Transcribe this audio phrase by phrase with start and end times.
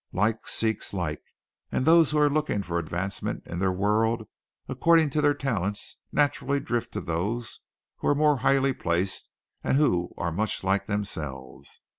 [0.13, 1.21] Like seeks like
[1.71, 4.27] and those who are looking for advancement in their world
[4.67, 7.59] according to their talents naturally drift to those
[7.97, 9.29] who are more highly placed
[9.63, 11.81] and who are much like themselves.